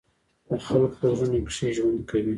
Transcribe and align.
د 0.49 0.51
خلقو 0.65 0.95
پۀ 0.99 1.07
زړونو 1.17 1.39
کښې 1.47 1.67
ژوند 1.77 1.99
کوي، 2.09 2.29